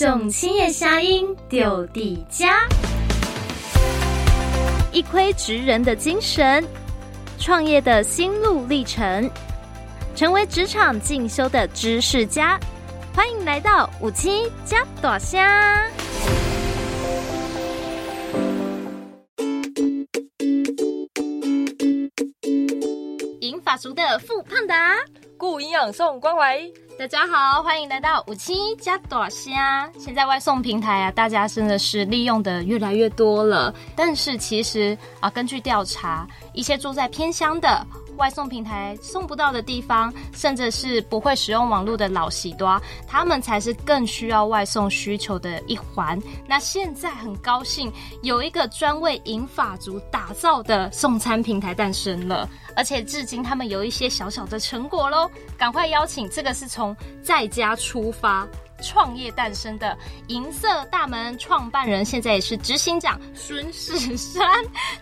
[0.00, 2.66] 送青叶虾英丢底家，
[4.92, 6.66] 一窥职人的精神，
[7.38, 9.30] 创业的心路历程，
[10.16, 12.58] 成为职场进修的知识家。
[13.14, 15.86] 欢迎来到五七加朵虾。
[23.40, 24.96] 银发族的富胖达，
[25.40, 26.60] 顾营养送关怀。
[26.98, 29.90] 大家好，欢迎来到五七加朵虾。
[29.98, 33.74] 现在外送平台啊，大家真的是利用的越来越多了。
[33.96, 37.86] 但是其实啊，根据调查，一些住在偏乡的。
[38.20, 46.20] 外送平台送不到的地方，甚至是不会使用网络的老喜多，他们才是更需要外送需求的一环。
[46.46, 47.90] 那现在很高兴
[48.22, 55.30] 有一个专为银发族打造的送餐平台诞生了，而且至今他们有一些小小的成果喽。
[55.56, 58.46] 赶快邀请，这个是从在家出发。
[58.80, 59.96] 创业诞生的
[60.28, 64.42] 银色大门创办人，现在也是执行长孙世山。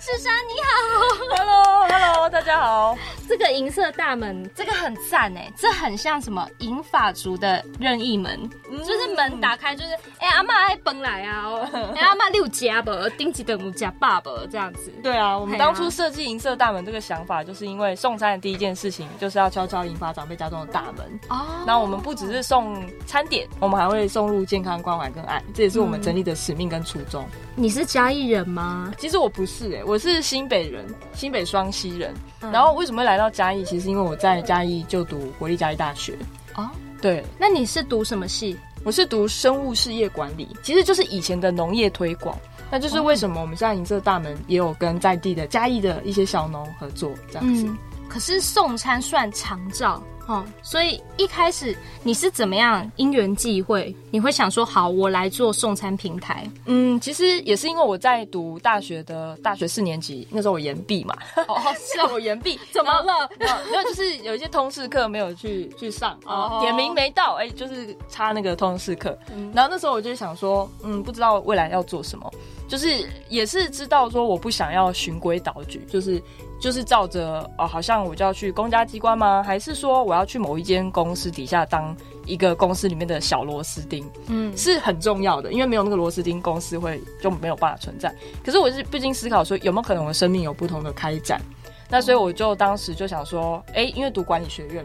[0.01, 2.97] 世山你好，Hello Hello，大家好。
[3.29, 8.39] 这个银色大门，这个很赞哎，这很像什么银发族的任意门，
[8.71, 14.93] 嗯、就是门打开就是哎、欸、阿妈爱崩来啊， 哎、欸、阿妈六家不，丁吉的五家爸爸这样子。
[15.03, 21.45] 对啊，我们当初设计银色大门这个想法，就是因为送餐的第一件事情就是要敲敲银发长辈家中的大门哦。
[21.67, 23.47] 那我们不只是送餐点。
[23.69, 27.23] 我们还会送入健康关怀跟爱，这也是我们成立的使命跟初衷。
[27.25, 28.91] 嗯、你是嘉义人吗？
[28.97, 32.51] 其实我不是、欸，哎，我是新北人，新北双溪人、嗯。
[32.51, 33.63] 然后为什么会来到嘉义？
[33.67, 36.17] 其实因为我在嘉义就读国立嘉义大学。
[36.55, 36.67] 哦，
[37.03, 37.23] 对。
[37.39, 38.59] 那你是读什么系？
[38.85, 42.35] 我是读生物事业管理，其实就是以前的农业推广。
[42.71, 47.67] 那就是为什么我们现在银色大门也有跟在地的嘉义的一些小农合作这样子。
[47.67, 47.77] 嗯、
[48.09, 50.03] 可是送餐算长照。
[50.29, 56.47] 哦，所以一开始你是怎么样因缘际会，你会想说好，我来做送餐平台？
[56.67, 61.17] 嗯，其实也是因为我在读大学的大学四年级，那时候我延毕嘛。
[61.49, 63.27] 哦，是我延毕， 怎么了？
[63.39, 69.19] 没有，就是有一些通识课没有去去上，哦，点名没到，哎、欸，就是差那个通识课。
[69.35, 72.31] 嗯，然后那时候我就想说，嗯，不知道未来要做什么，
[72.69, 76.23] 就是也是知道说我不想要循规蹈矩，就是。
[76.61, 79.43] 就是照着哦，好像我就要去公家机关吗？
[79.45, 81.97] 还是说我要去某一间公司底下当
[82.27, 84.05] 一个公司里面的小螺丝钉？
[84.27, 88.13] 嗯，是很重要的，因为没有那个螺丝钉，公司会就没有办法存在。
[88.45, 91.41] 可是我是不禁思考说，有没有可能我的生命有不同的开展？
[91.89, 94.85] 那所以我就当时就想说，哎、欸，因为读管理学院，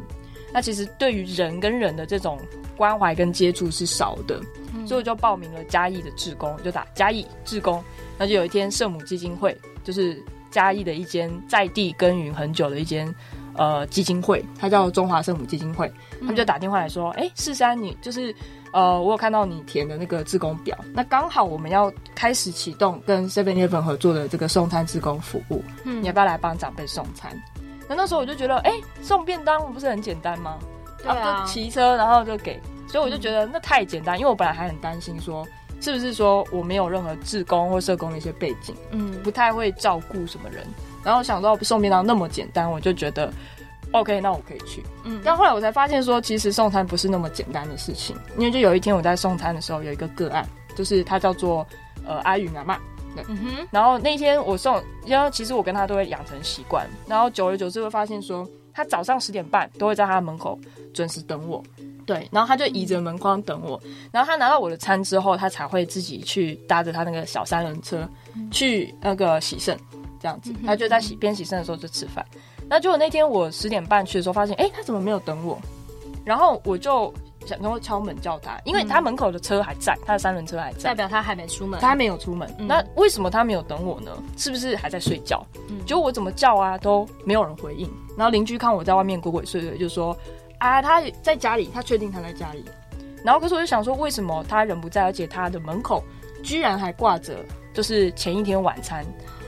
[0.54, 2.40] 那其实对于人跟人的这种
[2.78, 4.40] 关怀跟接触是少的，
[4.86, 7.84] 所以我就报名了嘉义的志工，就打嘉义志工。
[8.16, 10.24] 那就有一天圣母基金会就是。
[10.54, 13.12] 嘉义的一间在地耕耘很久的一间
[13.56, 18.34] 呃基金会，它叫中华圣母基金会，他们就打电话来说，哎、嗯，世山，你就是
[18.72, 27.32] 呃，我有看到你填的那个志工表，那刚好我们要开始启动跟 Seven Eleven 合作的这个送餐志工服务，嗯，你要不要来帮长辈送餐？
[27.90, 28.72] 那那时候我就觉得，哎，
[29.02, 30.60] 送便当不是很简单吗？
[31.02, 35.46] 对啊，骑车然后就给，所以我就觉得那太简单，因为我本来还很担心说。
[35.84, 40.66] 是不是说我没有任何志工或社工的一些背景，嗯，不太会照顾什么人，
[41.04, 43.32] 然后想到送便当那么简单，我就觉得
[43.92, 45.22] OK，那我可以去，嗯。
[45.26, 51.68] 但后来我才发现说，其实送餐不是那么简单的事情，因为就有一天我在送餐的时候，有一个个案，就是他叫做
[52.08, 52.78] 呃阿云阿妈，
[53.14, 53.68] 对，嗯哼。
[53.70, 60.60] 然后那天我送，因为其实我跟他都会养成习惯，然后久而久之会发现说，他早上十点半都会在他的门口
[60.94, 61.64] 准时等我。
[62.06, 68.06] 对，然后他就倚着门框等我，然后他拿到我的餐之后，他才会自己去搭着他那个小三轮车
[68.52, 69.80] 去那个洗肾，
[70.20, 72.26] 这样子，他就在洗边洗肾的时候就吃饭。
[72.68, 75.58] 那结果那天我十点半去的时候，发现哎，他怎么没有等我？
[76.26, 77.14] 然后我就
[77.46, 82.50] 想跟我敲门叫他，因为他门口的车还在，他的三轮车还在，代表他还没出门，他还没有出门。
[82.60, 84.12] 那为什么他没有等我呢？
[84.38, 85.46] 是不是还在睡觉？
[85.86, 87.90] 结果我怎么叫啊都没有人回应。
[88.18, 90.16] 然后邻居看我在外面鬼鬼祟祟，就说。
[90.60, 92.64] 啊，他在家里，他确定他在家里。
[93.22, 96.02] 然后可是我就想说，为什么他人不在，而且他的门口
[96.42, 97.36] 居然还挂着，
[97.74, 99.04] 就是前一天晚餐，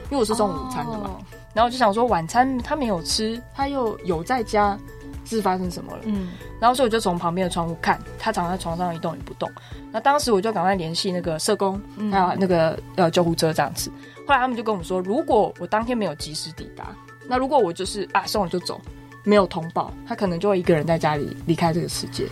[0.09, 1.12] 因为我是送午餐的嘛。
[1.13, 1.24] Oh.
[1.53, 4.77] 然后我就想说，晚餐他没有吃，他又有在家，
[5.25, 6.04] 是发生什么了？
[6.06, 6.30] 嗯。
[6.60, 9.51] 然后所以我就从旁边的窗户看，他躺在床上一动也不动。
[9.92, 11.81] 那当时我就赶快联系那个社工，
[12.12, 13.92] 还有那个呃救护车这样子。
[14.27, 16.95] 后来他们就跟我们说，如果我当天没有及时抵达，
[17.27, 18.80] 那如果我就是啊送了就走。
[19.27, 22.27] 没有通报，他可能就会一个人在家里离开这个世界。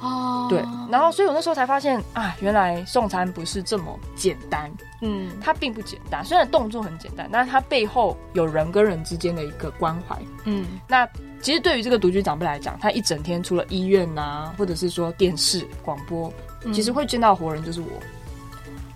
[0.00, 4.70] 哦，对，然后所以我那时候才发现啊，原来送餐不是这么简单，
[5.02, 6.24] 嗯，它并不简单。
[6.24, 10.64] 虽然动作很简单，但是它背后有人跟人之间的一个关怀，嗯。
[10.86, 11.04] 那
[11.40, 16.32] 其实对于这个独居长辈来讲，他一整天除了医院呐、啊，或者是说电视广播，
[16.72, 17.88] 其实会见到活人就是我，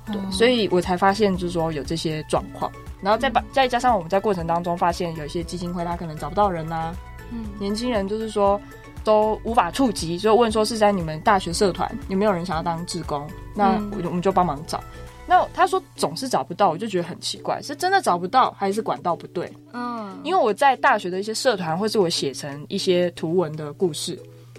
[0.06, 2.70] 对，嗯、所以我才发现就是说有这些状况，
[3.00, 6.96] 然后再把再加上我们在过程当中发现有一些基金会他可能找不到人呐、啊，
[7.32, 8.60] 嗯，年轻人就是说。
[9.04, 13.26] 都无法触及，所以问说是在你们大学社团有没有人想要当志工？
[13.54, 14.78] 那我我们就帮忙找。
[14.78, 14.84] 嗯、
[15.26, 19.52] 那他说总是找不到，我就觉得很奇怪，是真的找不到，还是管道不对？
[19.72, 24.18] 嗯，因为我在大学的一些社团，或是我写成一些图文的故事，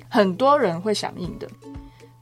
[0.10, 1.48] 很多人会响应的。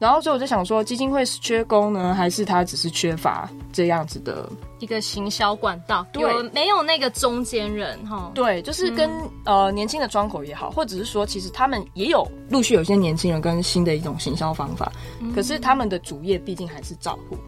[0.02, 4.50] 然后所以我就想说，基金会是缺工呢，还是他只是缺乏这样子的
[4.80, 6.04] 一个行销管道？
[6.12, 8.32] 对，有没有那个中间人哈？
[8.34, 14.90] 对，就是跟、嗯、呃年轻的窗口也好，或者是说，其实他们也有陆续有些年轻人跟新的一种行销方法，
[15.20, 17.38] 嗯、可是他们的主业毕竟还是照护。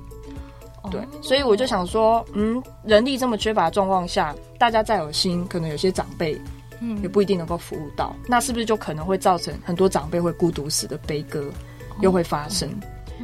[0.84, 6.40] 嗯、对，所以我就想说，嗯，人力这么缺乏的状况下，大家再有心，可能有些长辈，
[6.80, 11.50] 嗯，也不一定能够服务到，那是不是就可能会造成很多长辈会孤独死的悲歌？
[12.00, 12.68] 又会发生，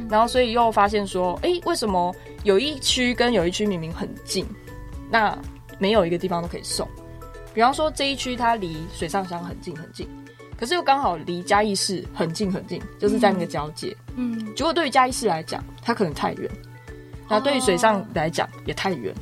[0.09, 4.45] 然后所以又发现说，哎，为什么有一区跟有一区明明很近，
[5.09, 5.37] 那
[5.77, 6.87] 没有一个地方都可以送？
[7.53, 10.07] 比方说这一区它离水上乡很近很近，
[10.57, 13.95] 可是又刚好离嘉义市很近很近，就是在那个交界。
[14.15, 16.49] 嗯，结果对于嘉义市来讲，它可能太远；
[17.27, 19.13] 那对于水上来讲也太远，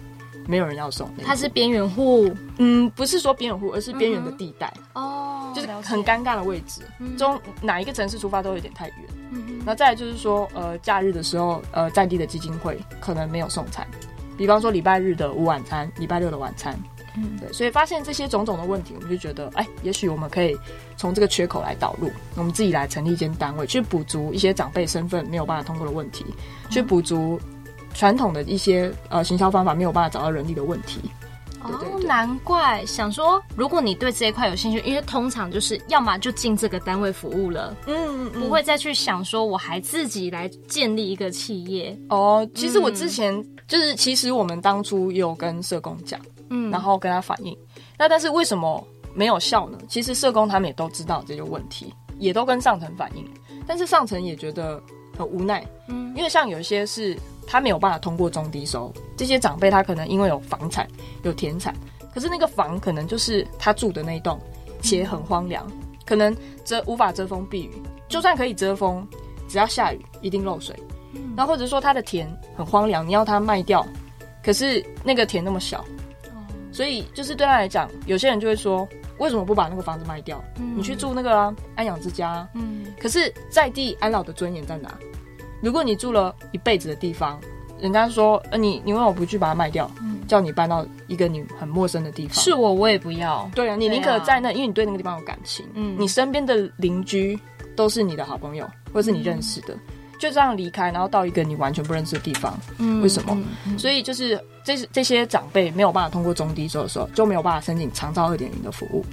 [0.47, 1.09] 没有人要送。
[1.25, 4.71] 它是边缘户，嗯，不是说边缘户，而是边缘的地带。
[4.93, 6.81] 哦，就是很尴尬的位置，
[7.17, 8.97] 中哪一个城市出发都有点太远。
[9.65, 13.87] 那再来就是说，呃，假日的时候，呃，在地的基金会可能没有送餐，
[14.37, 16.75] 比方说礼拜日的午晚餐，礼拜六的晚餐，
[17.15, 20.57] 嗯，对，所以发现这些种种的问题，我们就觉得，哎，也许我们可以
[20.97, 27.39] 从这个缺口来导入，我们自己来成立一间单位，去补足一些长辈身份没有办法通过的问题，嗯、去补足
[27.93, 31.01] 传统的一些呃行销方法没有办法找到人力的问题。
[31.77, 41.97] 对对对哦，难怪想说，如果你对这一块有兴趣，因为通常就是要么就进这个单位服务了，嗯，嗯，不会再去想说我还自己来建立一个企业。
[42.09, 46.19] 哦，其实我之前、嗯、就是，其实我们当初有跟社工讲，
[46.49, 47.57] 嗯，然后跟他反映，
[47.97, 49.77] 那但是为什么没有效呢？
[49.87, 53.25] 其实社工他们也都知道这个问题，也都跟上层反映，
[53.67, 54.81] 但是上层也觉得
[55.17, 57.17] 很无奈，嗯，因为像有一些是。
[57.51, 60.87] 他没有办法通过中低收，这些长辈他可能因为有房产、
[61.23, 61.73] 有田产，
[62.13, 64.39] 可是那个房可能就是他住的那一栋，
[64.83, 65.65] 且很荒凉，
[66.05, 69.05] 可能遮无法遮风避雨，就算可以遮风，
[69.47, 70.75] 只要下雨一定漏水。
[71.35, 73.83] 然后或者说他的田很荒凉，你要他卖掉，
[74.43, 75.83] 可是那个田那么小，
[76.71, 78.87] 所以就是对他来讲，有些人就会说，
[79.17, 80.39] 为什么不把那个房子卖掉？
[80.75, 82.47] 你去住那个啊，安养之家。
[82.53, 84.95] 嗯，可是在地安老的尊严在哪？
[85.61, 87.39] 如果你住了一辈子的地方，
[87.79, 92.35] 人家说，呃，你你为什么不去把它卖掉，嗯、叫你搬到一个你很陌生的地方？
[92.35, 93.49] 是我，我也不要。
[93.55, 95.65] 对啊，你宁可在那，因为你对那个地方有感情。
[95.75, 97.39] 嗯，你身边的邻居
[97.75, 99.79] 都是你的好朋友，或是你认识的，嗯、
[100.19, 103.41] 就这样离开，然后到一个你完全不认识的地方，嗯，为什么？
[103.77, 109.05] 所以就是这这些长辈没有办法通过中低收的时候，就没有办法申请长照二点零的服务，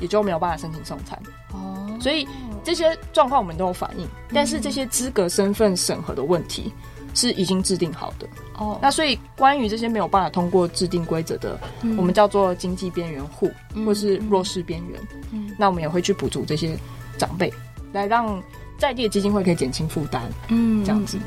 [0.00, 1.20] 也就没有办法申请送餐。
[1.52, 2.26] 哦，所以。
[2.64, 6.72] 这些状况我们都有反映，但是这些资格身份审核的问题
[7.14, 8.26] 是已经制定好的
[8.56, 8.78] 哦。
[8.80, 13.50] 那所以关于这些没有办法通过制定规则的，嗯、我们叫做经济边缘户
[13.84, 15.00] 或是弱势边缘，
[15.32, 16.76] 嗯嗯、那我们也会去补助这些
[17.18, 17.52] 长辈，
[17.92, 18.42] 来让
[18.78, 20.22] 在地的基金会可以减轻负担。
[20.48, 21.18] 嗯，这样子。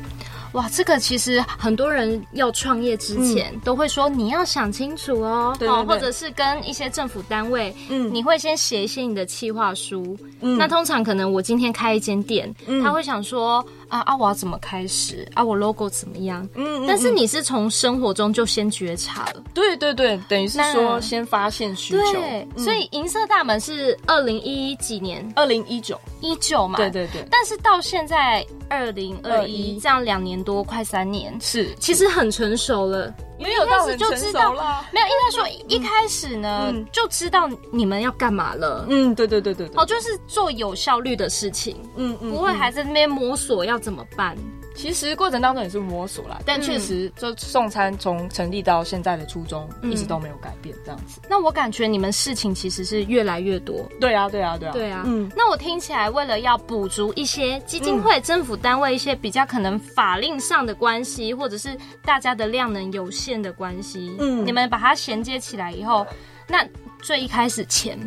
[0.56, 10.16] 哇，这个其实很多人要创业之前都会说，你要想清楚哦，对对对，或者是跟一些政府单位，嗯，你会先写一些你的企划书。
[10.40, 13.64] 嗯，那通常可能我今天开一间店，嗯，他会想说。
[13.88, 14.16] 啊啊！
[14.16, 15.26] 我要怎么开始？
[15.34, 16.48] 啊，我 logo 怎么样？
[16.54, 19.42] 嗯，但是你是从生活中就先觉察了。
[19.54, 22.12] 对对对，等于是说先发现需求。
[22.12, 25.30] 对，所以银色大门是二零一几年？
[25.36, 26.76] 二零一九，一九嘛。
[26.76, 27.24] 对对对。
[27.30, 33.12] 但是到现在二零二一，这样两年多，快三年，是其实很成熟了。
[33.38, 38.86] 没有到很成熟了，没有，应该说 一开始呢就知道你们要干嘛了。
[38.88, 39.76] 嗯，对对对对对。
[39.76, 41.76] 哦，就是做有效率的事情。
[41.96, 44.36] 嗯嗯，不会还在那边摸索要怎么办。
[44.76, 51.20] 其实过程当中也是摸索啦，但确实就送餐从成立到现在的初衷一直都没有改变，这样子。
[51.28, 53.88] 那我感觉你们事情其实是越来越多。
[54.00, 54.72] 对啊，对啊，对啊。
[54.72, 55.02] 对啊。
[55.06, 55.30] 嗯。
[55.34, 66.06] 那我听起来，为了要补足一些基金会、政府单位一些比较可能法令上的关系，或者是大家的量能有限的关系，嗯，你们把它衔接起来以后，
[66.46, 66.66] 那
[67.02, 67.98] 最一开始钱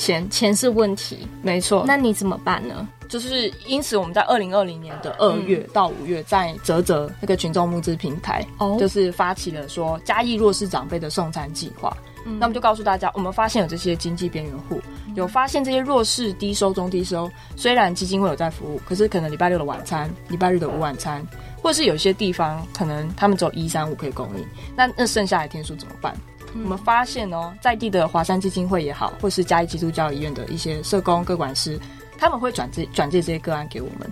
[0.00, 1.84] 钱钱是问题，没错。
[1.86, 2.88] 那你怎么办呢？
[3.06, 11.94] 就是因此，我们在二零二零年的二月到五月，在泽泽那个群众募资平台，哦，就是发起了说嘉义弱势长辈的送餐计划。
[12.24, 14.80] 嗯，那我们就告诉大家，我们发现有这些经济边缘户，
[15.16, 21.26] 有发现这些弱势低收中低收，虽然基金会有在服务，可是可能礼拜六的晚餐、礼拜日的午晚餐，
[21.60, 26.16] 或者是有些地方可能他们只有一三五可以供应，那那剩下的天数怎么办？
[26.54, 31.78] 嗯、我们发现哦，在地的华山基金会也好，或是嘉义基督教医院的一些社工、各管师。
[32.22, 34.06] 他们会转介转介这些个案给我们，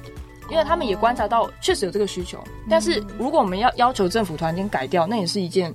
[0.51, 2.43] 因为他们也观察到确实有这个需求。
[2.67, 5.75] 但是如果我们要要求政府突然间改掉，那也是一件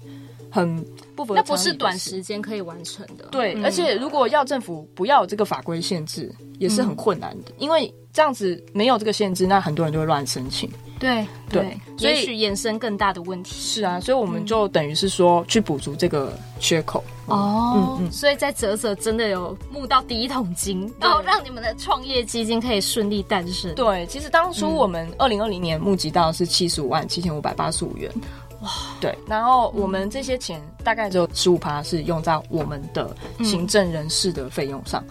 [0.50, 0.84] 很
[1.16, 1.36] 不符合。
[1.36, 3.26] 那不是短时间可以完成的。
[3.30, 10.68] 对，而且如果要政府不要有这个法规限制，也是很困难的，因为这样子没有这个限制，那很多人就会乱申请。
[11.04, 13.54] 对对，所以去衍生更大的问题。
[13.54, 17.04] 是啊，所以我们就等于是说去补足这个缺口。
[17.26, 23.76] 哦，嗯嗯，所以在泽泽真的有募到第一桶金，然后让你们的创业基金可以顺利诞生。
[23.76, 28.10] 对，其实当初我们二零二零年募集到是七十五万七千五百八十五元。
[28.62, 28.70] 哇，
[29.02, 35.04] 对，然后我们这些钱大概只有十五趴是用在我们的行政人事的费用上，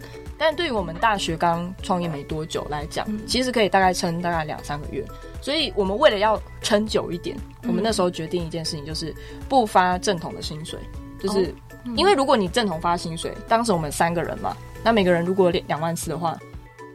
[0.45, 5.05] 但对于我们大学刚创业没多久来讲，其实可以大概撑大概两三个月。
[5.41, 9.15] 所以我们为了要撑久一点，我们那时候决定一件事情，就是
[9.49, 10.81] 不发正统的薪水，
[11.21, 11.55] 就是。
[11.97, 16.39] 因为如果你正统发薪水，当时我们三个人嘛，那每个人如果两两万四的话，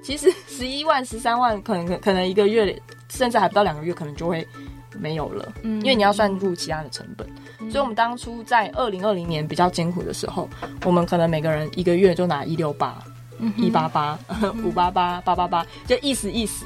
[0.01, 4.47] 其实十一万、十三万，可能可能一个月，甚至还不到两个月，可能就会
[4.97, 5.51] 没有了。
[5.63, 7.27] 嗯，因为你要算入其他的成本。
[7.59, 10.49] 嗯、所以，我们当初在二零二零年比较艰苦的时候，
[10.85, 13.03] 我们可能每个人一个月就拿一六八、
[13.57, 14.17] 一八八、
[14.63, 16.65] 五八八、八八八，就意思意思。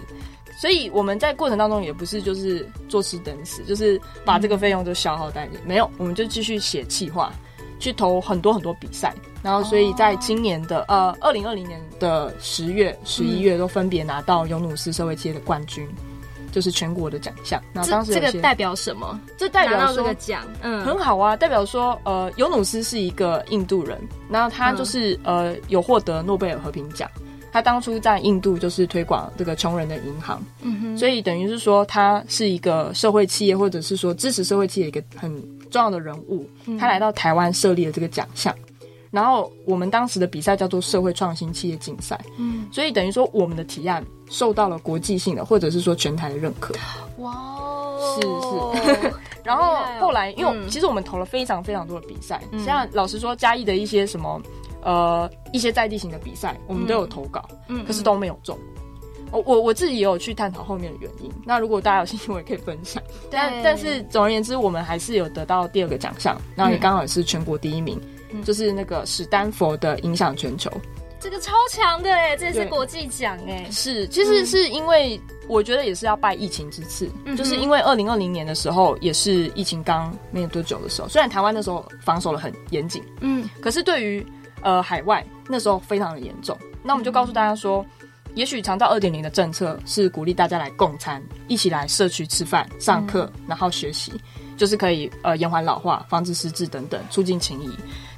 [0.59, 7.31] 所以我们在过程当中也不是就是坐吃等死，就是把这个费用就消耗殆尽，没有，我们就继续写企划。
[7.79, 9.11] 去投很多很多比赛，
[9.41, 10.89] 然后所以在今年的、oh.
[10.89, 15.89] 呃二零二零年的十月、十一月都分别拿到尤努斯社会企业的冠军，
[16.51, 17.61] 就是全国的奖项。
[17.73, 19.19] 那当时这个代表什么？
[19.37, 21.35] 这代表说这个奖，嗯，很好啊。
[21.35, 27.09] 代表说，呃，尤努斯是一个印度人，然后他就是、嗯、呃有获得诺贝尔和平奖。
[27.53, 35.41] 他当初在印度就是推广这个穷人的银行，嗯哼，所以等于是说他是一个社会企业，或者是说支持社会企业一个很。
[35.71, 36.45] 重要的人物，
[36.77, 38.53] 他来到台湾设立了这个奖项，
[39.11, 46.73] 然后我们当时的比赛叫做社会创新企业竞赛，嗯，所以等于说我们的提案受到了国际性的或者是说全台的认可，
[47.17, 47.33] 哇，
[48.15, 49.13] 是是，
[49.43, 54.41] 然后后来因为其实我们投了非常非常多的比赛，像老实说嘉义的一些什么
[54.81, 58.57] 呃一些在地型的比赛，我们都有投稿，嗯，可是都没有中。
[59.33, 61.31] 我我我自己也有去探讨后面的原因。
[61.45, 63.01] 那如果大家有兴趣，我也可以分享。
[63.29, 68.09] 但但是总而言之，我们还是有得到第二个奖项，然后也刚好是全国第一名，嗯、
[68.43, 70.71] 就是那个史丹佛的影响全球。
[71.19, 73.67] 这个超强的哎，这也是国际奖哎。
[73.71, 84.25] 是，其实是因为我觉得也是要拜疫情之赐，嗯、就是因为二零二零年的时候也是疫情刚没有多久的时候，虽然台湾那时候防守的很严谨，嗯，可是对于
[84.61, 86.57] 呃海外那时候非常的严重。
[86.83, 87.85] 那我们就告诉大家说。
[88.33, 94.13] 也许长照二点零的政策是鼓励大家来共餐，一起来社区吃饭、上课，然后学习，
[94.55, 97.69] 就是可以呃延缓老化、防止失智等等，促进情谊。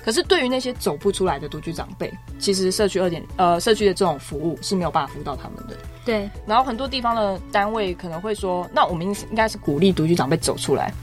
[0.03, 5.77] 可是对于那些走不出来的独居长辈，其实社区二点呃社区的这种服务是没有办法服务到他们的。
[6.03, 6.29] 对。
[6.45, 10.93] 然后很多地方的单位可能会说，那我们应应该是鼓励独居长辈走出来，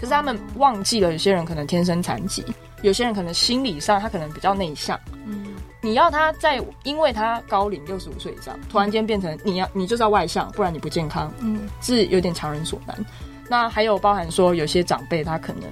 [0.00, 2.44] 可是他们忘记了有些人可能天生残疾，
[2.82, 4.98] 有些人可能心理上他可能比较内向。
[5.24, 5.54] 嗯。
[5.80, 12.98] 你要他在，因为他高龄六十五岁以上，突然间变成你要你就是要外向，不然你不健康，嗯，是有点强人所难。
[13.48, 15.62] 那还有包含说，有些长辈他可能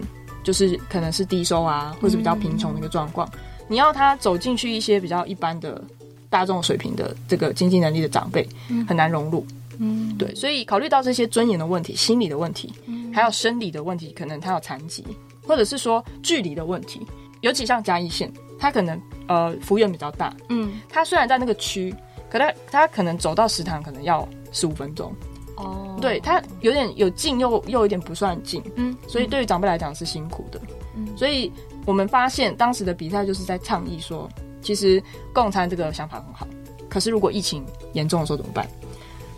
[0.46, 5.82] 就是可能是低收啊，或是比较贫穷的一个状况，嗯、你要他走进去一些比较一般的
[6.30, 8.48] 大众水平的这个经济能力的长辈，
[8.86, 9.44] 很难融入，
[9.78, 12.72] 嗯，对，所以考虑到这些尊严的问题、心理的问题，
[13.12, 15.04] 还有生理的问题，可能他有残疾，
[15.44, 17.04] 或者是说距离的问题，
[17.40, 18.32] 尤其像嘉义县。
[18.58, 21.94] 他可能呃，幅员比较大，嗯，他虽然在那个区，
[22.30, 25.12] 可他他可能走到食堂可能要十五分钟，
[25.56, 30.60] 哦，对它有点有近又又有点不算近，嗯，所以对于长辈来讲是辛苦的，
[30.94, 31.52] 嗯，所以
[31.84, 34.28] 我们发现当时的比赛就是在倡议说，
[34.62, 36.46] 其实共餐这个想法很好，
[36.88, 38.68] 可是如果疫情严重的时候怎么办？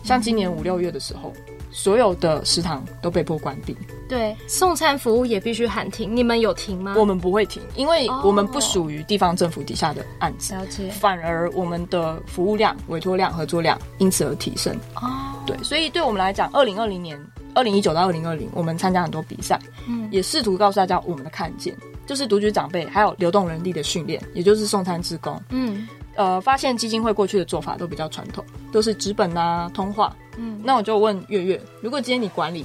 [0.04, 1.32] 像今年五六月的时候。
[1.70, 3.76] 所有的食堂都被迫关闭，
[4.08, 6.16] 对，送餐服务也必须喊停。
[6.16, 6.94] 你们有停吗？
[6.96, 10.88] 我们不会停，因为我们不属于地方政府底下的案子，了解。
[10.88, 14.74] 反而我们的服务量、委托量、合作量因此而提升。
[14.94, 17.20] 哦，对，所以对我们来讲，二零二零年、
[17.54, 25.86] 二零一九到二零二零，我们参加很多比赛，嗯，也试图告诉大家我们的看见，就是独居长辈还有流动人力的训练，也就是送餐职工，嗯。
[26.14, 30.12] 呃，发现基金会过去的做法都比较传统，都是纸本啊、通话。
[30.36, 32.64] 嗯，那我就问月月，如果今天你管理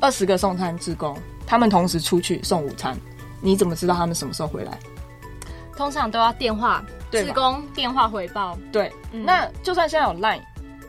[0.00, 1.16] 二十个送餐志工，
[1.46, 2.96] 他们同时出去送午餐，
[3.40, 4.78] 你怎么知道他们什么时候回来？
[5.76, 8.56] 通常都要电话，志工电话回报。
[8.70, 10.40] 对，嗯、那就算现在有 Line，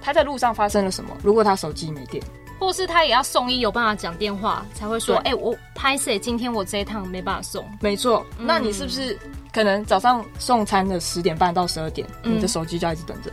[0.02, 1.16] 他在路上发生了什么？
[1.24, 2.24] 如果他手机没电，
[2.60, 7.66] 或是他也要送医，有办法讲电话才会说，哎、欸，我拍谁，今天我这一趟没办法送。
[7.82, 9.18] 没错，那你是不是
[9.52, 13.32] 可能早上送餐的十点半到十二点，嗯、你的手机就要一直等着？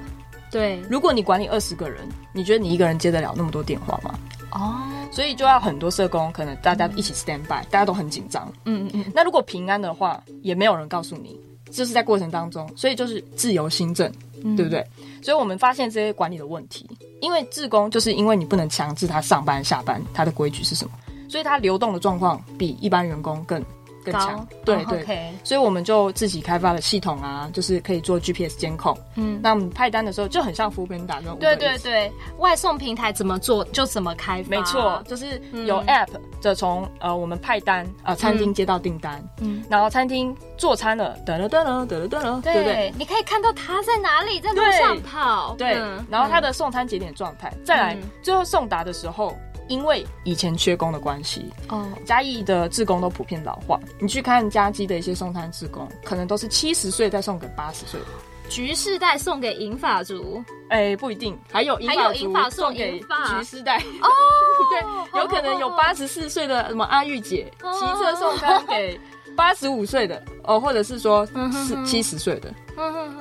[0.51, 4.19] 对，如果你管理二十个人，你觉得你一个人接得了那么多电话吗？
[4.55, 4.81] 哦，
[5.11, 8.51] 所以就要很多社工，可能大家一起 stand by，、嗯、大家都很紧张。
[8.65, 9.13] 嗯嗯嗯。
[9.15, 11.39] 那如果平安的话，也没有人告诉你，
[11.71, 14.13] 就是在过程当中，所以就是自由新政，
[14.45, 14.87] 嗯、对不对？
[15.23, 16.89] 所以我们发现这些管理的问题，
[17.21, 20.93] 因为志工就是因为你不能强制他上班下班，他的规矩是什么？
[21.29, 23.63] 所以他流动的状况比一般员工更。
[24.05, 28.97] 更强，对对，所以我们就自己开发了系统啊，就是可以做 GPS 监控。
[29.17, 31.39] 嗯，那我们派单的时候就很像 foodpanda 那种。
[31.39, 34.49] 对对对，外送平台怎么做就怎么开发。
[34.49, 36.09] 没错，就是有 app
[36.41, 42.93] 就从呃我们派单呃餐厅接到订单，嗯，然后餐厅做餐了，噔了噔了噔了噔了，对不对？
[42.99, 45.55] 你可以看到他在哪里，在路上跑。
[45.57, 45.81] 对，
[46.11, 49.37] 然后他的送餐节点状态，再来最后送达的时候。
[49.69, 53.79] 因为以前缺工的关系，哦，嘉义的志工都普遍老化。
[53.99, 58.07] 你去看嘉基的一些送餐志工，可能都是七十岁再送给八十岁的。
[58.49, 63.79] 橘世代送给银发族，哎，不一定，还有银发送给橘世代。
[63.79, 64.09] 哦，
[64.71, 69.01] 对，有可能有八十四岁的什么阿玉姐骑车送餐给
[69.35, 71.25] 八十五岁的哦，或者是说
[71.67, 72.53] 是七十岁的，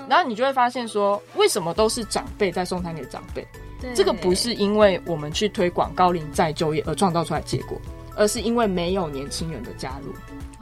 [0.09, 3.47] 然后你就会发现说，为什么都是长辈在送餐给长辈？
[3.81, 7.77] 对这个不是因为我们去推广高龄再就业而创造出来结果，
[8.15, 10.13] 而是因为没有年轻人的加入。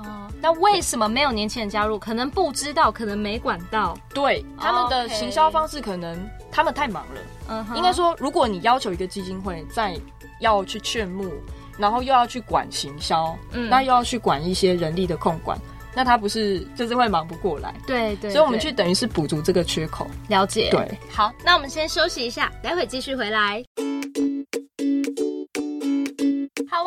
[0.04, 2.00] 哦，那为什么没有年轻人加入？
[2.00, 3.98] 可能不知道，可能没管到。
[4.14, 6.18] 对，他们的行销方式可能
[6.50, 7.22] 他们太忙了。
[7.50, 10.00] 嗯哼，应该说，如果你要求一个基金会再
[10.40, 11.30] 要去劝募，
[11.78, 15.60] 然后又要去管行销，嗯，那又要去管一些人力的控管。
[16.00, 20.08] 那他不是就是会忙不过来，对对，所以我们去等于是补足这个缺口。
[20.29, 23.62] 了解，对，好，那我们先休息一下，待会继续回来。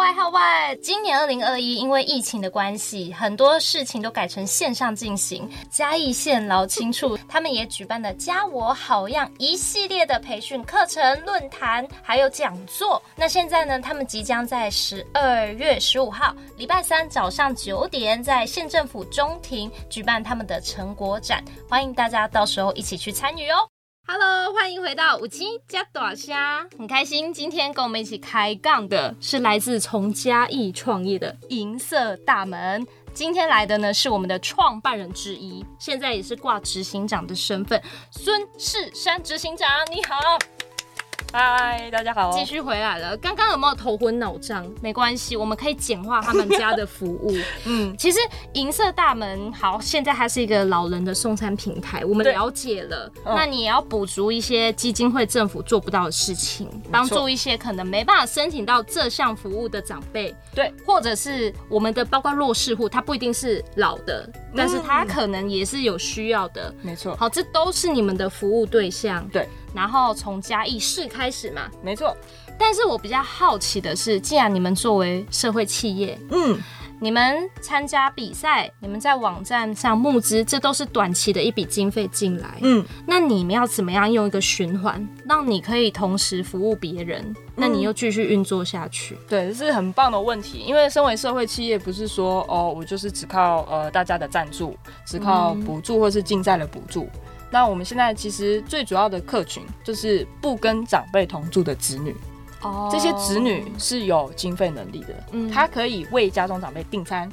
[0.02, 0.76] 外号外！
[0.82, 5.48] 今年二零二一，因为疫情的关系，很多事情都改成线上进行。
[5.70, 13.00] 嘉义县劳青处他们也举办了“加我好样”一系列的培训课程、论坛，还有讲座。
[13.14, 23.71] 那现在呢，他们即将在十二月十五号礼拜三早上九点，在县政府中庭举办他们的成果展，欢迎大家到时候一起去参与哦。
[24.04, 32.84] Hello，欢迎回到五七加大虾，很开心今天跟我们一起开杠的是来自从嘉义创业的银色大门。
[33.14, 40.16] 今天来的呢是我们的创办人之一，现在也是挂执行长的身份，孙世山执行长，你好。
[41.30, 42.32] 嗨，大家好！
[42.32, 43.16] 继续回来了。
[43.16, 44.66] 刚刚有没有头昏脑胀？
[44.82, 47.34] 没关系，我们可以简化他们家的服务。
[47.64, 48.18] 嗯，其实
[48.52, 53.10] 银色大门好，现在它是一个老人的送餐平台，我们了解了。
[53.14, 60.34] 对那你也要补足一些基金会、政府做不到的事情，帮助一些可能没办法申请到这项服务的长辈。
[60.54, 66.74] 对，或者是我们的包括弱势户，他不一定是老的，但是他可能也是有需要的。
[66.82, 67.16] 没错。
[67.16, 69.26] 好，这都是你们的服务对象。
[69.28, 69.48] 对。
[69.74, 72.16] 然后从嘉义市开始嘛，没错。
[72.58, 76.56] 但是我比较好奇的是，既然你们作为社会企业，嗯，
[77.00, 89.16] 你们参加比赛，你们在网站上募资，这都是短期的一笔经费进来，嗯，那你们要怎么样用一个循环，让你可以同时服务别人，那你又继续运作下去？
[89.16, 90.58] 嗯、对，这是很棒的问题。
[90.58, 97.08] 因为身为社会企业，不是说哦，我就是只靠呃大家的赞助，只靠补助或是竞赛的补助。
[97.52, 102.16] 嗯那我们现在其实最主要的客群就是不跟长辈同住的子女，
[102.62, 107.30] 哦，这些子女是有经费能力的，嗯，他可以为家中长辈订餐，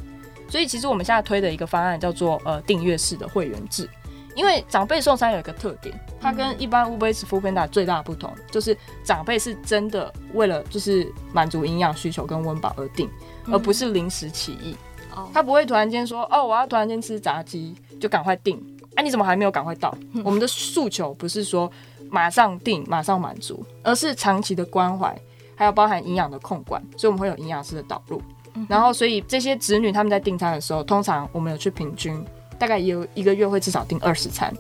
[0.50, 3.90] 所以其实我们现在推的一个方案叫做呃订阅式的会员制，
[4.36, 13.10] 因为长辈送餐有一个特点，它跟一般 Uber Eats、Foodpanda 最大的不同就是长辈是真的为了就是满足营养需求跟温饱而订，
[13.46, 14.76] 而不是临时起意，
[15.16, 18.62] 哦，他不会突然间说哦我要突然间吃炸鸡就赶快订。
[19.00, 19.98] 哎，啊、你怎么还没有赶快到？
[20.26, 21.72] 我们的诉求不是说
[22.10, 25.18] 马上定、马上满足，而是长期的关怀，
[25.56, 28.22] 还有包含营养的控管，所以我们会有营养师的导入。
[28.68, 32.22] 然后，所以这些子女他们在订餐的时候，通常我们有去平均，
[32.58, 34.54] 大概有一个月会至少订二十餐，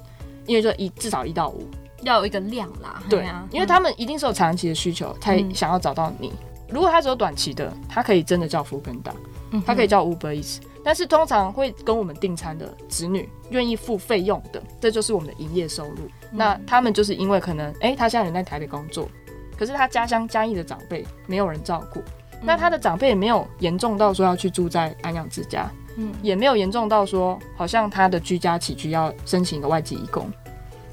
[0.45, 1.67] 因为就一至少一到五
[2.03, 3.03] 要有一个量啦。
[3.09, 6.31] 对啊，因为他们一定是有长期的需求，才想要找到你。
[6.69, 9.11] 如果他只有短期的，他可以真的叫 foodpanda，
[9.65, 16.05] 他可以叫 Uber Eats，但是通常会跟我们订餐的子女愿意付费用的，这就是我们的营业收入。
[16.31, 19.09] 嗯、那他们就是因为可能，哎、欸，他现在人在台北工作，
[19.57, 30.31] 可是他家乡嘉义的长辈没有人照顾，嗯、那他的长辈也没有严重到说要去住在安养之家，嗯，也没有严重到说好像他的居家起居要申请一个外籍义工，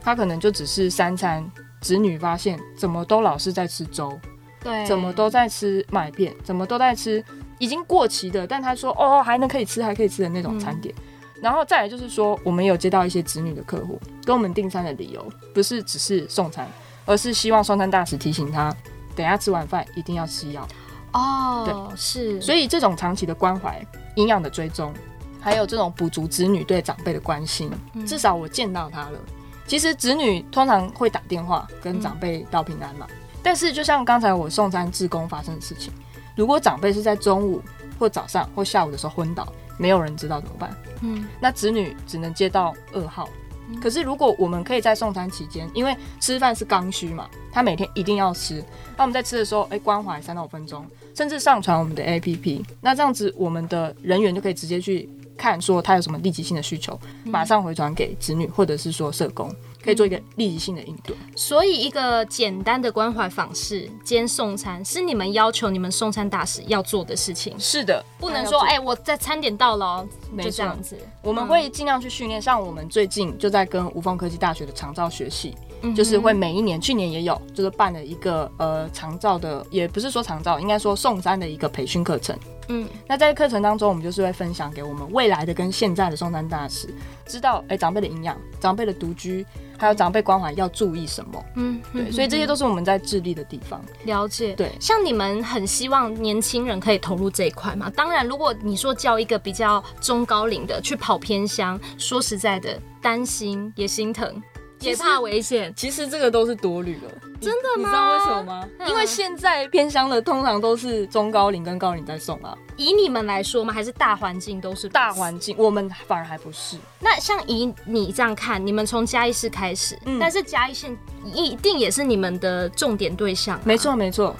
[0.02, 1.48] 他可能就只是三餐，
[1.80, 4.18] 子女发现怎么都老是在吃粥，
[4.60, 7.24] 对，怎么都在吃麦片，怎么都在吃。
[7.58, 10.94] 已经过期的，但他说哦，还能可以吃，还可以吃的那种餐点。
[10.98, 16.68] 嗯、然后再来就是说，我们有接到一些子女的客户跟我们订餐的理由，不是只是送餐，
[17.04, 18.74] 而是希望送餐大使提醒他，
[19.14, 20.66] 等下吃完饭一定要吃药。
[21.12, 22.40] 哦，对，是。
[22.40, 23.80] 所以这种长期的关怀、
[24.16, 24.92] 营养的追踪，
[25.40, 29.18] 还有这种补足子女对长辈的关心，嗯、至少我见到他了。
[29.66, 35.92] 其实子女通常会打电话跟长辈道平安嘛，嗯、但是就像刚才我送餐志工发生的事情。
[36.36, 37.60] 如果长辈是在中午
[37.98, 40.76] 或早上或下午的时候昏倒，没有人知道怎么办？
[41.00, 43.28] 嗯，那子女只能接到噩耗。
[43.68, 48.62] 嗯、可是如果我们可以在送餐期间，因为吃饭是刚需嘛，他每天一定要吃。
[48.96, 59.52] 那我们在吃的时候，哎、欸，关怀三到五分钟，甚至上传我们的 APP，那这样子我们的人员就可以直接去看，说他有什么立即性的需求，马上回传给子女或者是说社工。
[59.86, 67.54] 可以做一个立即性的应对，所以一个简单的关怀访视兼送餐是你们要求你们送餐大使要做的事情。
[67.56, 70.04] 是的，不能说哎、欸，我在餐点到了，
[70.42, 70.98] 就这样子。
[71.22, 82.36] 我们会尽量去训练，像我们最近就在跟无缝科技大学的长照学系，嗯、就是会每一年，去年也有，就是办了一个呃长照的，也不是说长照，应该说送餐的一个培训课程。
[82.68, 86.92] 嗯，那在课程当中，我们就是会分享给我们未来的跟现在的送餐大使，
[87.24, 89.46] 知道哎、欸、长辈的营养，长辈的独居。
[89.78, 91.44] 还有长辈关怀要注意什么？
[91.54, 93.84] 嗯，对，所以这些都是我们在致力的地方。
[94.04, 97.90] 了解，对，像你们很希望年轻人可以投入这一块嘛？
[97.90, 104.42] 当然，如果你说叫一个比较中高龄的去跑偏乡，说实在的，担心也心疼。
[104.80, 107.10] 也怕危险，其实这个都是多虑了。
[107.40, 107.82] 真的吗？
[107.82, 108.68] 你知道为什么吗？
[108.78, 112.56] 嗯、因为现在偏乡的通常都是中高龄跟高龄在送啊。
[112.76, 113.72] 以你们来说吗？
[113.72, 115.54] 还是大环境都是大环境？
[115.58, 116.76] 我们反而还不是。
[116.98, 123.60] 那像以你这样看，你们从嘉义市开始，嗯、但是嘉义县一定也是你们的重点对象。
[123.64, 124.34] 没错，没错。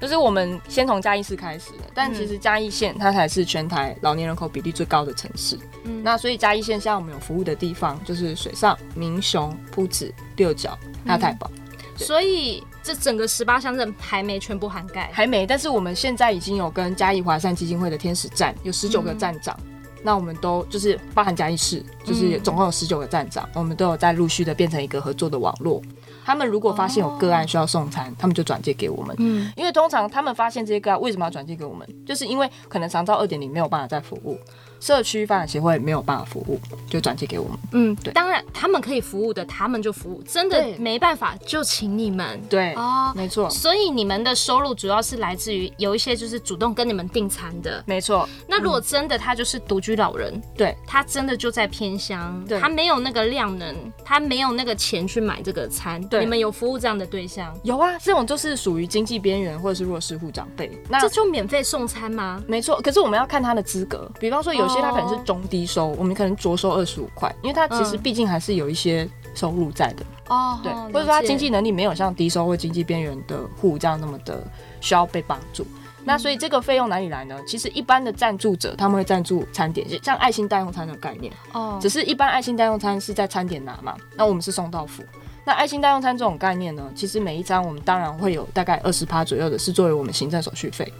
[0.00, 5.58] 就是我们先从嘉义市开始的，但其实嘉义县它才是全台老年人口比例最高的城市。
[5.84, 11.50] 嗯，那所以嘉义县现在我们有服务的地方就是水上、民雄、埔子、六角、还有太保。
[11.56, 15.46] 嗯、所以这整个十八乡镇还没全部涵盖，还没。
[15.46, 25.82] 但是我们现在已经有跟嘉义华善基金会的天使站有十九个站长，嗯、那我们都就是包含嘉义市，就是总共有十九个站长，嗯、我们都有在陆续的变成一个合作的网络。
[26.28, 29.16] 他们如果发现有个案需要送餐，他们就转借给我们。
[29.18, 34.38] 嗯，因为通常他们发现这些个案为什么要转借给我们，就是因为可能长照二点零没有办法再服务。
[34.80, 37.58] 社区发展协会没有办法服务，就转接给我们。
[37.72, 40.22] 嗯，对，当然他们可以服务的，他们就服务。
[40.22, 42.40] 真的没办法，就请你们。
[42.48, 43.50] 对，哦，没错。
[43.50, 47.82] 所以你们的收入主要是来自于有一些就是主动跟你们订餐的。
[47.86, 48.28] 没错。
[48.46, 56.00] 那如果真的他就是独居老人，对，他真的就在偏乡，他没有那个量能，他没有那个钱去买这个餐。
[56.08, 57.52] 对，你们有服务这样的对象？
[57.64, 60.70] 有啊，这种就是属于经济边缘或者是弱势户长辈。
[60.88, 62.40] 那这就免费送餐吗？
[62.46, 62.80] 没错。
[62.80, 64.67] 可是我们要看他的资格，比方说有。
[64.68, 74.42] 有些他可能是中低收，我们可能着收二十五块，因为他其实毕竟还是有一些收入在的哦，对，或者说他经济能力没有像低收或经济边缘的户这样那么的
[74.80, 75.66] 需要被帮助。
[76.04, 77.38] 那所以这个费用哪里来呢？
[77.46, 85.02] 其实一般的赞助者他们会赞助餐点，像爱心代用餐的概念哦，只是一般爱心代用餐是在餐点拿嘛，那我们是送到府。
[85.44, 90.90] 那爱心代用餐这种概念呢，其实每一张我们当然会有大概二十趴左右的是作为我们行政手续费。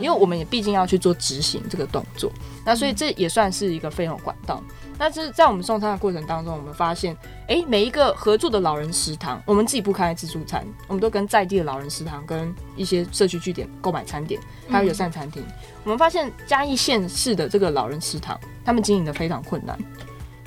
[0.00, 2.32] 因为我们也毕竟要去做执行这个动作，
[2.64, 4.62] 那所以这也算是一个费用管道。
[5.00, 15.40] 但是在我们送餐的过程当中，我们发现，哎，每一个合作的老人食堂，我们自己不开自助餐，我们都跟在地的老人食堂跟一些社区据点购买餐点，还有友善餐厅。
[15.84, 19.78] 我们发现嘉义县市的这个老人食堂，他们经营的非常困难，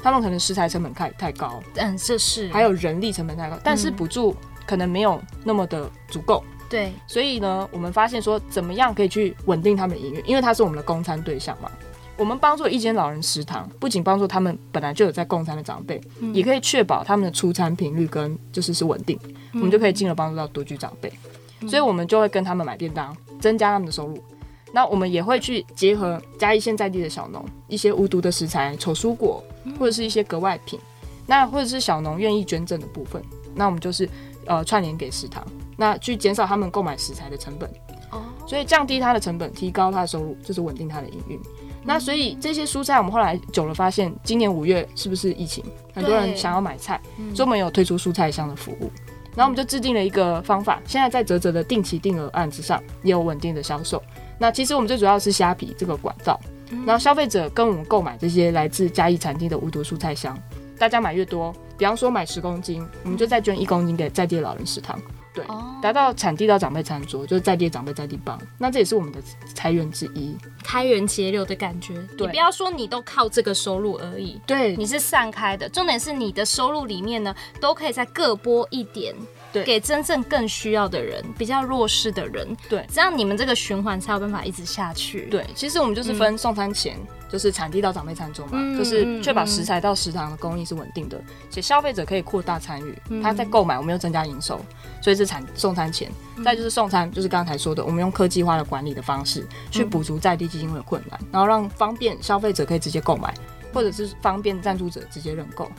[0.03, 6.43] 他们可能食材成本太太高，嗯，这是，还有人力成本太高，但是补助可能没有那么的足够。
[6.71, 10.23] 对，所以呢，我们发现说，怎么样可以去稳定他们的营运？
[10.25, 11.69] 因为他是我们的供餐对象嘛。
[12.17, 21.11] 我们帮助一间老人食堂，不仅帮助他们本来就有在供餐的长辈，嗯、也可以确保他们的出餐频率跟就是是稳定，嗯、我们就可以进而帮助到独居长辈。
[21.59, 24.23] 嗯、所以我们就会跟他们买便当，增加他们的收入。
[24.71, 29.43] 那我们也会去结合嘉义县在地的小农，一些无毒的食材、丑蔬果，
[29.77, 30.79] 或者是一些格外品，
[31.27, 33.21] 那或者是小农愿意捐赠的部分，
[33.53, 34.07] 那我们就是
[34.45, 35.45] 呃串联给食堂。
[35.81, 37.67] 那去减少他们购买食材的成本，
[38.11, 41.41] 哦，所以降低它的成本，提高它的收入，就是稳定它的营运。
[41.83, 45.65] 那所以这些蔬菜，我们后来久了发现，今年五月是不是疫情，
[45.95, 47.01] 很多人想要买菜，
[47.33, 48.91] 所以我们有推出蔬菜箱的服务。
[49.35, 53.99] 然后我们就制定了一个方法，现在在泽泽的定期定额案之上也有稳定的销售。
[54.37, 56.39] 那其实我们最主要是虾皮这个管道，
[56.85, 60.37] 然后消费者跟我们购买这些来自嘉义餐厅的无毒蔬菜箱，
[60.77, 64.99] 大家买越多，比方说买十公斤，我们就再捐一公斤给在地老人食堂。
[65.33, 65.45] 对，
[65.81, 69.19] 达到产地到长辈餐桌，就是在地长辈在地帮，那这也是我们的
[69.53, 71.93] 财源之一，开源节流的感觉。
[72.17, 75.69] 对，你不要说你都靠这个收入而已，对，你是散开的。
[75.69, 79.15] 重点是你的收入里面呢，都可以再各拨一点，
[79.53, 82.55] 对，给真正更需要的人，比较弱势的人。
[82.67, 85.27] 对，这样你们这个循环才有办法一直下去。
[85.27, 86.97] 对，其实我们就是分送餐前。
[86.97, 94.59] 嗯就是产地到长辈餐桌嘛，嗯、就是确保食材到食堂的供应是稳定的，且消费者可以扩大参与，嗯、他在购买，我们又增加营收，
[95.01, 103.33] 所以是产送餐前，嗯、再就是送餐，就是刚才说的，我们用科技化的管理的方式去补足在地基金会的困难，然后让方便消费者可以直接购买，
[103.73, 105.71] 或者是方便赞助者直接认购。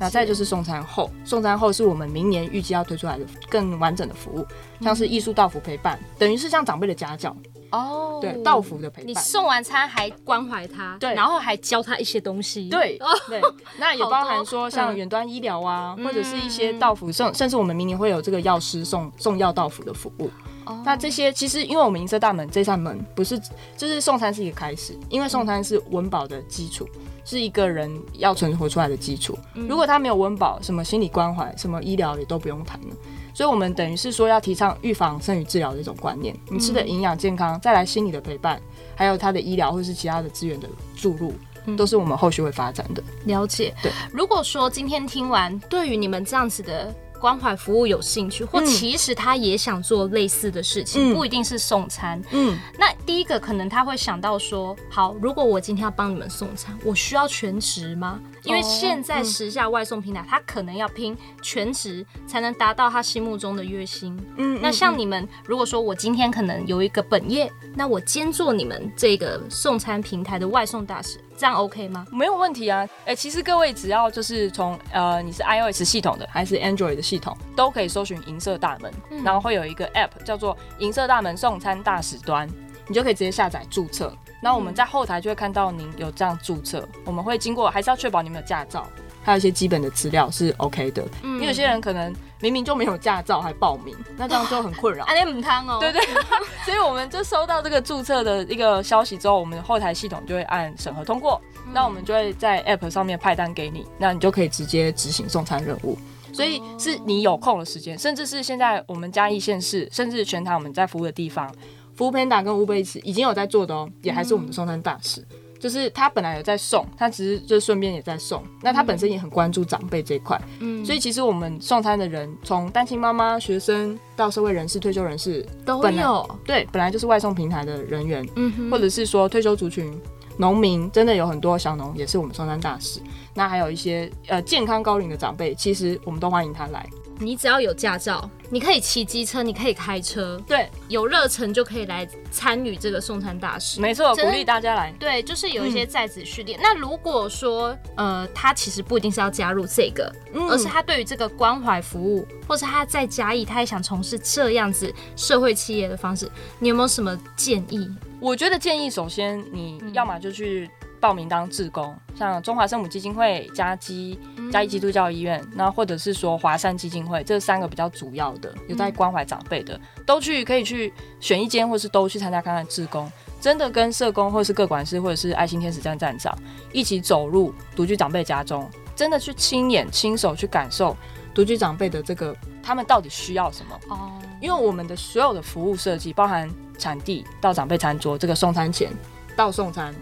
[0.00, 4.44] 那再就是送餐后，送餐后是我们明年预计要推出来的更完整的服务，
[4.80, 7.34] 像是艺术到府陪伴，等于是像长辈的家教。
[7.70, 13.40] 哦，oh, 对，道服的陪伴，你送完餐还关怀他，对，然后还教他一些东西，对对，
[13.78, 20.30] 那也 包含说像远端医疗啊，嗯、或者是一些道服甚甚至我们明年会有这个药师送送药道服的服务。
[20.64, 20.76] Oh.
[20.84, 23.38] 那这些其实因为我们银色大门这扇门不是，
[23.74, 26.86] 就是送餐是一个开始，因为送餐是温饱的基础，
[27.24, 29.38] 是一个人要存活出来的基础。
[29.54, 32.86] 嗯、如果他没有温饱，什么心理关怀、什么医疗也都不用谈了。
[33.34, 36.34] 所以，我们等于是说要提倡预防胜于治疗的一种观念。
[36.50, 38.60] 你吃的营养健康，再来心理的陪伴，
[38.94, 41.32] 还有他的医疗或是其他的资源的注入，
[41.76, 43.02] 都是我们后续会发展的。
[43.24, 43.74] 了解。
[43.82, 46.94] 对，如果说今天听完，对于你们这样子的。
[47.18, 52.22] 关怀服务有兴趣，或其实他也想做类似的事情，嗯、不一定是送餐。
[52.30, 58.20] 嗯，那第一个可能他会想到说，好，如果我今天要帮你们送餐，我需要全职吗？
[58.44, 64.18] 因为现在时下外送平台，他可能要拼全职才能达到他心目中的月薪。
[64.36, 71.20] 嗯，那像你们，如果说我今天可能有一个本业，那我兼做你们这个送餐平台的外送大使。
[71.38, 72.04] 这样 OK 吗？
[72.10, 72.80] 没有问题啊！
[73.04, 82.48] 哎、欸，其实各位只要就是从呃你是 iOS 系统的还是 Android 的系统，都可以搜寻银色大门，嗯、然后会有一个 App 叫做银色大门送餐大使端，
[82.88, 84.12] 你就可以直接下载注册。
[84.42, 88.84] 那我们在后台就会看到您有这样注册，嗯、我们会经过，还是要确保你们有驾照，
[89.22, 91.04] 还有一些基本的资料是 OK 的。
[91.22, 92.12] 嗯，因为有些人可能。
[92.40, 95.04] 明明就没有驾照还报名，那这样就很困扰。
[95.06, 95.78] 阿连母汤哦。
[95.80, 96.00] 对对，
[96.64, 105.98] 所以我们就收到这个注册的一个消息之后，我们后台系统就会按审核通过，嗯、那我们就会在 App 上面派单给你，那你就可以直接执行送餐任务。
[106.32, 111.52] 所以是你有空的时间，甚至是现在我们嘉义县市，甚至全台我们在服务的地方
[111.96, 115.20] ，foodpanda 跟 Uber 已经有在做的哦，也还是我们的送餐大使。
[115.22, 118.42] 嗯就是他本来有在送，他只是就顺便也在送。
[118.62, 126.40] 那他本身也很关注长辈这一块，嗯，所以其实我们送餐的人，从单亲妈妈、学生到社会人士、退休人士都有。
[126.44, 129.92] 对，本来就是外送平台的人员，嗯哼，或者是说退休族群、
[130.36, 133.00] 农民，真的有很多小农也是我们送餐大使。
[133.34, 136.88] 那还有一些呃健康高龄的长辈，其实我们都欢迎他来。
[137.18, 143.80] 你只要有驾照，你可以骑机车，你可以开车，对，有热忱就可以来参与这个送餐大使。
[143.80, 144.92] 没错，鼓励大家来。
[144.98, 146.58] 对，就是有一些在职训练。
[146.58, 157.88] 嗯、那如果说，呃，他其实不一定是要加入这个，嗯、而是他对于这个关怀服务，或是他在嘉义，他也想从事这样子社会企业的方式，你有没有什么建议？
[158.20, 160.70] 我觉得建议，首先你要么就去。
[161.00, 164.18] 报名当志工，像中华圣母基金会、加基、
[164.50, 176.36] 嘉义基督教医院，那、嗯、或者是说华山基金会，这三个比较主要的有在关怀长辈的，嗯、都去可以去选一间，或是都去参加看看志工，真的跟社工或是各管事或者是爱心天使站站长
[176.72, 180.96] 一起走入独居长辈家中，真的去亲眼亲手去感受
[181.34, 188.90] 独居长辈的这个他们到底需要什么哦，因为我们的所有的服务设计，包含产地到长辈餐桌，这个送餐前
[189.36, 189.94] 到送餐。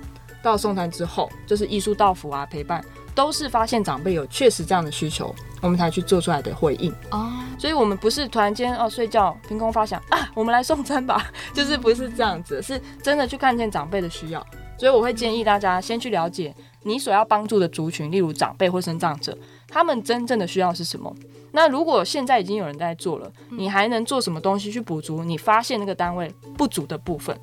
[0.42, 2.80] 到送餐之后，就是艺术到府啊，陪伴
[3.16, 7.32] 都是发现长辈有确实这样的需求，我们才去做出来的回应哦。
[7.58, 14.46] 所以，我们不是突然间哦睡觉凭空发想啊，我们来送餐吧， 就是不是这样子，是真的去看见长辈的需要。
[14.78, 21.10] 所以，我会建议大家先去了解你所要帮助的族群，例如长辈或生长者，他们真正的需要是什么。
[21.52, 27.34] 那如果现在已经有人在做了，你还能做什么东西去补足你发现那个单位不足的部分？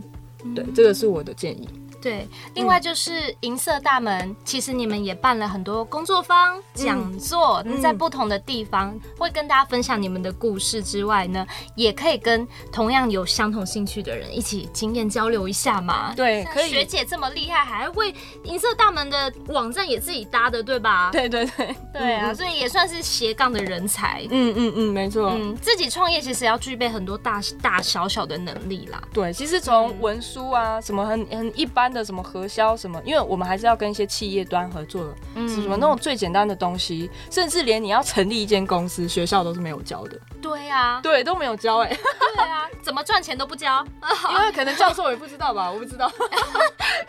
[0.53, 1.67] 对，这个是我的建议。
[2.03, 16.13] 对，另外就是银色大门，嗯、其实你们也办了很多工作坊、讲座，嗯、在不同的地方、嗯、会跟大家分享你们的故事之外呢，也可以跟同样有相同兴趣的人一起经验交流一下嘛。
[16.13, 16.69] 对，可以。
[16.69, 18.13] 学姐这么厉害，还为
[18.43, 21.09] 银色大门的网站也自己搭的，对吧？
[21.13, 24.27] 对对对，对啊，所以也算是斜杠的人才。
[24.29, 25.29] 嗯嗯嗯，没错。
[25.29, 29.01] 嗯，自己创业其实要具备很多大大小小的能力啦。
[29.13, 31.92] 对，其实从文书啊，什么很很一般。
[31.93, 40.19] 的什么核销什么，因为我们还是要跟一些企业端合作的，嗯，什么那种最简单的东西，甚至连你要成立一间公司，学校都是没有教的。
[40.41, 41.87] 对呀，对，都没有教哎。
[42.35, 43.85] 对啊，怎么赚钱都不教，
[44.33, 46.11] 因为可能教授也不知道吧，我不知道，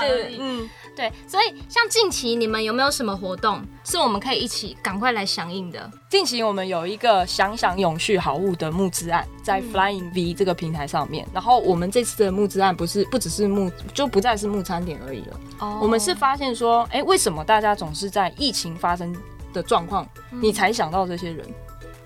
[0.00, 0.38] 八卦一下而已。
[0.40, 5.90] 嗯，对，所以像近期你们有没有什么活动，是我们可以一起赶快来响应的？
[6.08, 11.26] 近期我们有一个想想永续好物的募资案，在 Flying V 这个平台上面。
[11.32, 15.40] 然后我们这次的募资案不是不只是募，就不再是募餐点而已了。
[15.60, 19.14] 哦，我们是发现说，哎、欸，为什么大家总是在疫情发生
[19.52, 21.46] 的状况，你才想到这些人？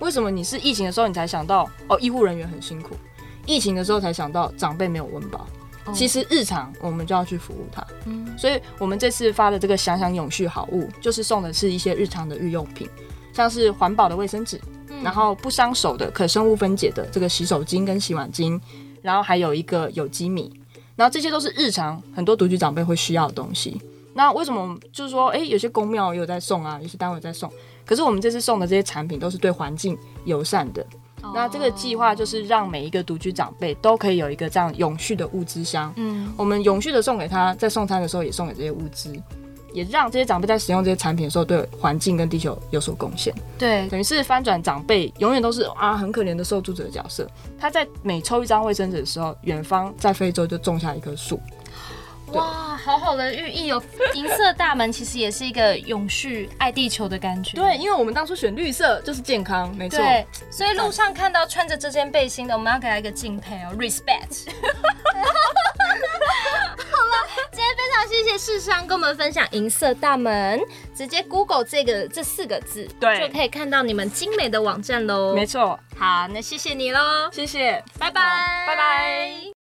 [0.00, 2.96] 为什么你是疫情的时候你才想到哦，医护人员很辛苦，
[3.44, 5.46] 疫情的时候才想到长辈没有温饱？
[5.92, 7.87] 其实日常我们就要去服务它。
[8.07, 12.88] 嗯，所以我们这次发的这个想想永续好物，就是送的是一些日常的日用品，
[13.33, 14.61] 像是环保的卫生纸，
[15.03, 18.61] 然后不伤手的可生物分解的这个洗手巾跟洗碗巾，
[19.03, 20.53] 然后还有一个有机米，
[20.96, 23.81] 然后这些都是日常很多独居长辈会需要的东西。
[24.12, 27.50] 那为什么就是说，哎，有些公庙也有在送啊，有些单位在送，
[27.87, 30.85] 可是我们这次送的这些产品都是对环境友善的。
[31.35, 35.92] 那这个计划就是让每一个独居长辈都可以有一个这样永续的物资箱。
[35.96, 39.12] 嗯，我们永续的送给他，在送餐的时候也送给这些物资，
[39.72, 43.35] 也让这些长辈在使用这些产品的时候，对环境跟地球有所贡献。
[43.59, 47.28] 对，等于是翻转长辈永远都是啊很可怜的受助者的角色。
[47.59, 51.40] 他在每抽一张卫生纸的时候，远方在非洲就种下一棵树。
[52.33, 53.83] 哇，好好的寓意哦！
[54.14, 57.57] 银色大门其实也是一个永续爱地球的感觉。
[57.57, 59.99] 对，因为我们当初选绿色就是健康，没错。
[59.99, 64.49] 对，所以路上看到穿着这件背心的，我们要给他一个敬佩哦，respect。
[66.77, 67.14] 好了，
[67.53, 70.61] 今天非常谢谢世商跟我们分享银色大门，
[70.95, 75.35] 直接 Google 这个这四个字，对，就可以看到你们精美的网站喽。
[75.35, 75.79] 没错。
[75.97, 79.60] 好，那谢谢你喽，谢谢，拜拜，拜拜。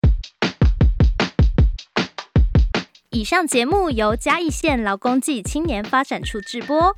[3.16, 6.94] 以上节目由嘉义县劳工暨青年发展处制播，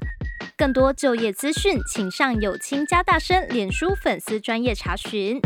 [0.57, 5.41] 更多就业资讯，请上有青加大声脸书粉丝专业查询。